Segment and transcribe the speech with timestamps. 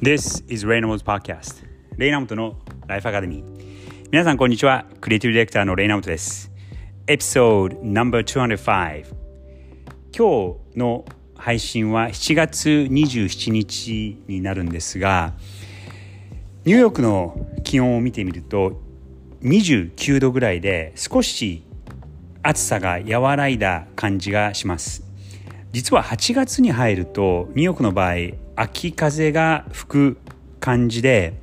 [0.00, 2.54] This is Reynolds Podcast レイナモトの
[2.86, 3.44] ライフアカデミー
[4.12, 4.86] 皆さんこんにちは。
[5.00, 6.52] クリエイティブディレクターのレイナモトです。
[7.08, 9.06] エピソード No.205
[10.16, 15.32] 今日の配信は7月27日になるんですが
[16.64, 18.80] ニューヨークの気温を見てみると
[19.42, 21.64] 29度ぐらいで少し
[22.44, 25.02] 暑さが和らいだ感じがします。
[25.72, 28.14] 実は8月に入るとニューヨークの場合
[28.60, 30.18] 秋風が吹く
[30.58, 31.40] 感じで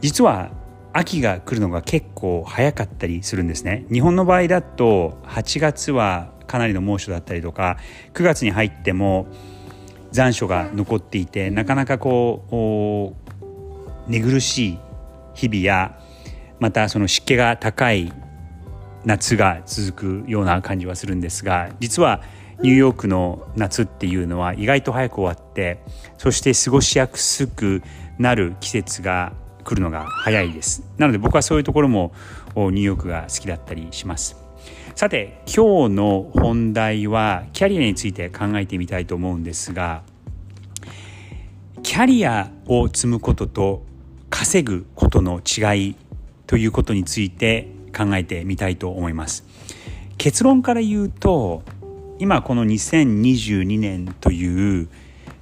[0.00, 0.50] 実は
[0.92, 3.84] 秋が来るのが結構早かったりするんですね。
[3.92, 7.78] 日本の場合だと8月はかなりの猛暑だったりとか
[8.14, 9.26] 9月に入っても
[10.12, 13.14] 残暑が残っていてなかなかこ
[14.06, 14.78] う寝苦しい
[15.34, 16.00] 日々や
[16.60, 18.12] またその湿気が高い
[19.04, 22.22] 夏が続くような感じはするんですが実は
[22.60, 25.80] ニューヨークの夏っていうのは意外と早く終わって
[26.16, 27.82] そして過ごしやすく
[28.18, 30.82] なる季節が来るのが早いです。
[30.96, 32.12] なので僕はそういうところも
[32.56, 34.36] ニューヨークが好きだったりします。
[34.96, 40.02] さて今日の本題はキャリアについて考えてみたいと思うんですが
[41.84, 43.84] キャリアを積むことと
[44.30, 45.96] 稼ぐことの違い
[46.48, 49.44] ということについて考えてみたいと思います。
[50.16, 51.62] 結論から言うと
[52.20, 54.88] 今この2022年という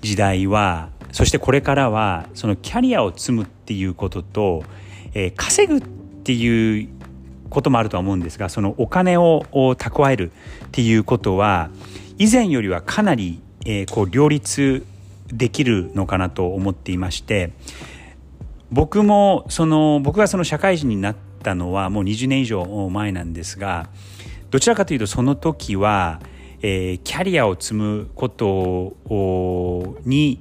[0.00, 4.64] 時代はそしてこれからはそのキャリアを積むっていうことと、
[5.12, 5.80] えー、稼ぐっ
[6.24, 6.88] ていう
[7.50, 10.32] こともあるとは思うんですがそのお金を蓄える
[10.64, 11.68] っていうことは
[12.16, 14.86] 以前よりはかなり、えー、こう両立
[15.26, 17.52] できるのかなと思っていまして
[18.70, 23.90] 僕もその僕がその社会人になったのはもう20年以上前なんですが
[24.50, 26.20] どちらかというとその時は
[26.62, 28.96] えー、キャリアを積むこと
[30.04, 30.40] に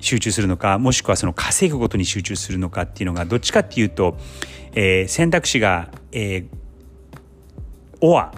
[0.00, 4.16] 集中するのかもしくはその稼ぐことに集中するのかっていうのがどっちかっていうと、
[4.72, 6.46] えー、選択肢が、えー、
[8.00, 8.34] オア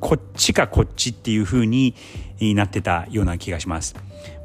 [0.00, 1.94] こっちかこっちっていうふうに
[2.40, 3.94] なってたような気がします。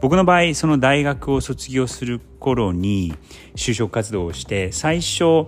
[0.02, 3.13] 僕の場合その大学を卒業する頃に
[3.56, 5.47] 就職活動をして最初、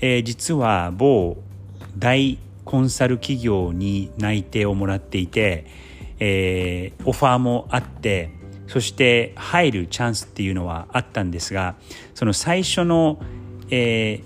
[0.00, 1.36] えー、実は某
[1.96, 5.66] 大コンサル企業に内定をもらっていて、
[6.18, 8.30] えー、オファーもあって
[8.68, 11.74] そして入るチャンスっていうのはあったんですが
[12.14, 13.20] その最初の、
[13.70, 14.24] えー、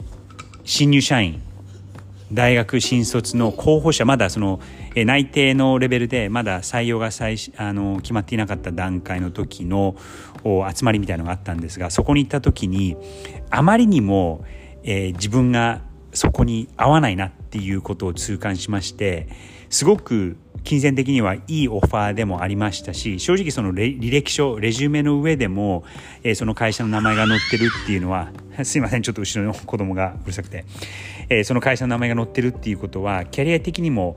[0.65, 1.43] 新入社員
[2.33, 4.61] 大学新卒の候補者まだその
[4.95, 9.97] 内定のレベルでまだ採用が最あの決まっていなかった段階の時の
[10.45, 12.97] 集まりみたいのがあったんですがそこに行った時に
[13.51, 14.45] あまりにも、
[14.83, 15.83] えー、自分が
[16.13, 19.29] そこに合わないなっていうことを痛感しまして
[19.71, 25.85] すごく金銭的にはいいオファーでもありましたし正直その履歴書レジュメの上でも、
[26.23, 28.31] えー、その会社の名前が載ってるっていうのは
[28.63, 30.65] すいませんちょっと後ろの子供がうるさくて、
[31.31, 34.17] えー、その会社の名前が載ってるっていうことはキャリア的にも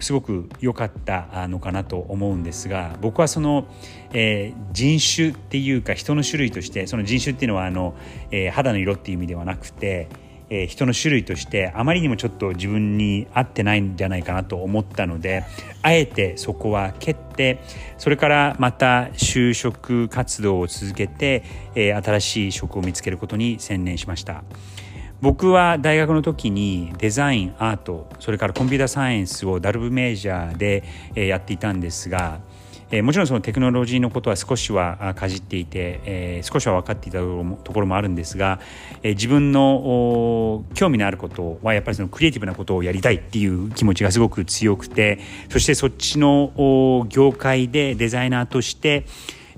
[0.00, 3.66] すごく良かったのかなと思うんですが僕はその、
[4.12, 7.94] えー、人種っていうか人の種類としてその人種っていうのはあの、
[8.30, 10.08] え肌の色っていう意味ではなくて
[10.54, 15.44] えー、人の種類としてあまりにもちょっと自分に合ってないんじゃないかなと思ったので
[15.80, 17.58] あえてそこは蹴って
[17.96, 21.42] それからまた就職活動を続けて、
[21.74, 24.44] えー、新しい職を見つけることに専念しました。
[25.22, 30.82] 僕は大学の時にデザインアートそれからコンピューターサイエンスをダルブメジャーで
[31.14, 32.40] やっていたんですが
[32.92, 38.60] えー、もちろんそのテクノロジーのことは少しはかじっていて、えー、少しは分かっていたところもあるんですが、
[39.02, 49.06] えー、自分の興味のあることはやっぱりそのクリエイティブなことをやりたいっていう気持ちがすごく強くてそしてそっちの業界でデザイナーとして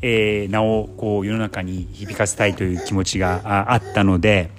[0.06, 4.50] えー、名をこう世の中に響かせたいという気持ちがあったので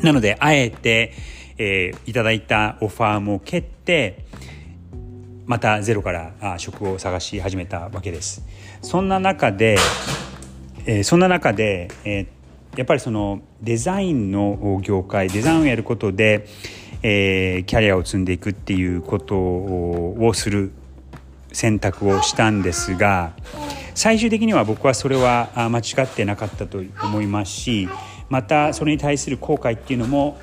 [0.00, 1.12] なのであえて、
[1.58, 4.24] えー、いただいたオファーも蹴って
[5.46, 8.42] またゼロから職を探し始めたわけです。
[8.82, 9.76] そんな中で、
[10.86, 16.46] えー、そんな中で、えー、やっぱりそのデザインの業界デザインをやることで、
[17.02, 20.72] えー、キャリアを積んでいくっていうことをする
[21.52, 23.32] 選択をしたんですが
[23.94, 27.88] 最終的には僕はそれは間違ってなかったと思いますし
[28.28, 30.40] またそれに対する後悔っていうのも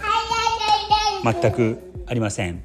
[1.23, 2.63] 全くありません。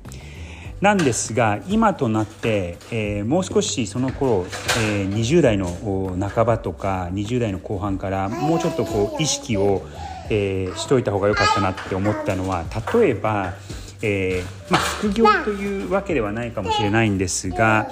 [0.80, 4.46] なんですが今となって、えー、もう少しその頃、
[4.78, 9.86] えー、20代の半ばとか20代の後半からもうちょっとこう意識を、
[10.28, 13.54] えー、しといた方が良かったなって思ったのは例えば、
[14.02, 17.88] えーまあ、副業というわけではないかもしれないんですが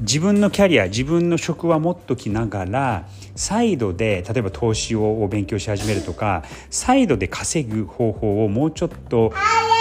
[0.00, 3.06] 自分のキャリア自分の職は持っときながら
[3.36, 9.32] サイドで例えば投資を勉強し始めるとかサイドで稼ぐ方法をもうちょっと、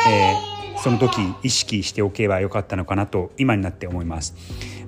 [0.08, 0.51] えー、
[0.82, 4.34] その時意識しておけばよかったのかなと今になって思います。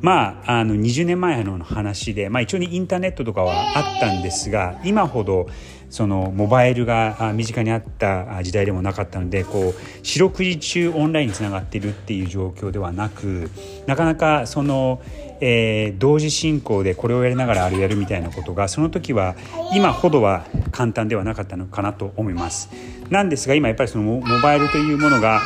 [0.01, 5.47] まあ、あの20年前の話で、まあ、一応にインターネットとかはあったんですが今ほど
[5.89, 13.49] そのモバイルが身近にあった時代でもなかったのでこう四六時中オンラインにつながってるっていう状況ではなく
[13.85, 15.01] なかなかその、
[15.39, 19.35] えー、同時進行でこれをやりながらあれやるみたいなことがその時は
[19.73, 22.69] 今ほどは簡単ではなかったのかなと思います。
[23.09, 25.41] なんですが今やっぱりそのモバイルというものが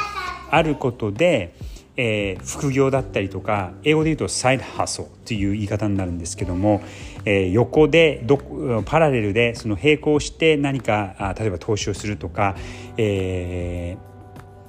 [0.50, 1.54] あることで
[1.98, 6.82] えー、副業だったりとか英語で言うとサイドハソという言い方になるんですけども、
[7.26, 8.38] えー、横でど
[8.86, 12.56] パラレルでその並行して何かあ例えば投資をするとか、
[12.98, 13.98] え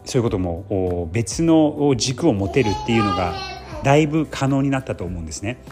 [0.05, 3.35] ー、そういうことも別の軸を持てるっていうのが
[3.85, 5.63] だいぶ可能になったと思うんですね。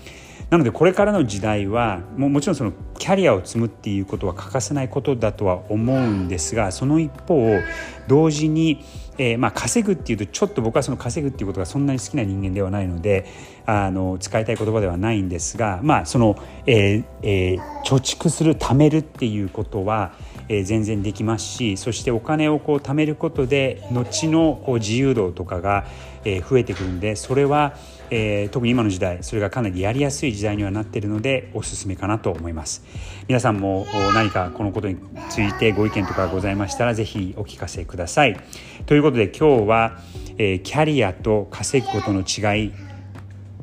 [0.51, 7.59] なのでこれからの時代はももちろんそのキャリアを積むっていうことは欠かせないことだとは思うんですがその一方
[8.07, 8.85] 同時に、
[9.19, 13.27] えー、まあ稼ぐっていうとちょっと僕はその稼ぐっていうことがそんなに好きな人間ではないので
[13.65, 16.37] あの使いたい言葉ではないんですがまあその、
[16.67, 20.13] えーえー、貯蓄する貯めるっていうことは
[20.49, 25.87] えー、全然できますしそしてお金をこう貯めることで後のこう自由度とかが、
[26.25, 27.75] えー、増えてくるんでそれは、
[28.11, 32.85] えー、特に今の時代それがかなりやりやすい時代にはなっているのでおすすめかなと思います。
[33.29, 34.97] 皆さんも何かこのことに
[35.31, 38.41] ついてご意見とかございましたらぜひお聞かせください。
[38.87, 39.99] ということで今日は、
[40.39, 42.73] えー、キャリアと稼ぐことの違い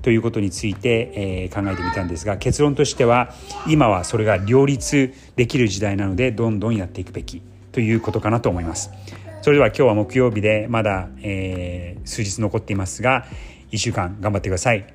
[0.01, 3.34] ということについて、えー、考えてみたんですが結論としては
[3.68, 7.42] 今はそれが両立できる時代なのでどんどんやっていくべき
[7.72, 8.92] ということかなと思います。
[9.42, 13.25] それでは今日は木曜日でまだ、えー、数日残っていますが
[13.73, 14.85] 1週間頑張ってください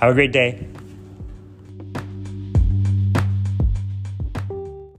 [0.00, 0.85] Have a great day!